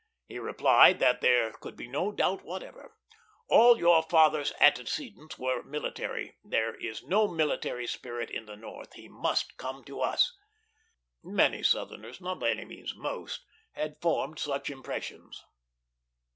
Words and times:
He 0.25 0.39
replied 0.39 0.97
that 0.97 1.21
there 1.21 1.51
could 1.53 1.75
be 1.77 1.87
no 1.87 2.11
doubt 2.11 2.43
whatever. 2.43 2.97
"All 3.47 3.77
your 3.77 4.01
father's 4.01 4.51
antecedents 4.59 5.39
are 5.39 5.61
military; 5.61 6.37
there 6.43 6.73
is 6.73 7.03
no 7.03 7.27
military 7.27 7.85
spirit 7.85 8.31
in 8.31 8.47
the 8.47 8.55
North; 8.55 8.93
he 8.93 9.07
must 9.07 9.57
come 9.57 9.83
to 9.83 9.99
us." 10.01 10.35
Many 11.23 11.61
Southerners, 11.61 12.19
not 12.19 12.39
by 12.39 12.49
any 12.49 12.65
means 12.65 12.95
most, 12.95 13.45
had 13.73 14.01
formed 14.01 14.39
such 14.39 14.71
impressions. 14.71 15.45